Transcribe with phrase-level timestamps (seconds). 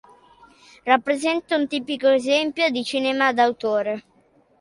[0.83, 4.03] Rappresenta un tipico esempio di cinema d'autore.